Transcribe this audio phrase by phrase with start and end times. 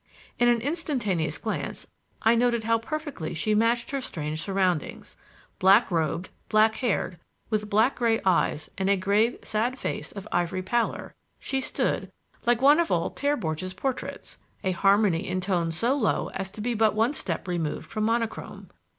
[0.39, 1.85] In an instantaneous glance
[2.23, 5.15] I noted how perfectly she matched her strange surroundings.
[5.59, 7.19] Black robed, black haired,
[7.51, 12.09] with black gray eyes and a grave sad face of ivory pallor, she stood,
[12.47, 16.73] like one of old Terborch's portraits, a harmony in tones so low as to be
[16.73, 18.71] but one step removed from monochrome.